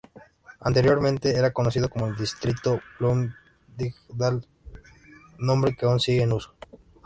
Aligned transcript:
Anteriormente 0.61 1.37
era 1.37 1.53
conocido 1.53 1.87
como 1.87 2.07
el 2.07 2.15
Distrito 2.15 2.81
Bloomingdale, 2.99 4.47
nombre 5.37 5.75
que 5.75 5.85
aún 5.85 5.99
sigue 5.99 6.23
en 6.23 6.33
uso. 6.33 6.55